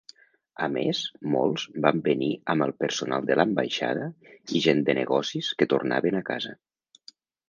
[0.67, 0.99] A més,
[1.33, 4.07] molts van venir amb el personal de l'ambaixada
[4.55, 6.55] i gent de negocis que tornaven a casa.